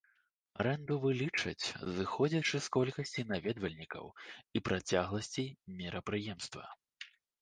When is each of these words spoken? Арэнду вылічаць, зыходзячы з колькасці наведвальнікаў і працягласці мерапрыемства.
Арэнду 0.61 0.95
вылічаць, 1.03 1.65
зыходзячы 1.97 2.57
з 2.67 2.73
колькасці 2.77 3.25
наведвальнікаў 3.33 4.05
і 4.57 4.63
працягласці 4.71 5.45
мерапрыемства. 5.83 6.65